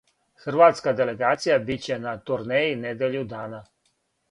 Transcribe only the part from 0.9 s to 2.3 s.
делегација биће на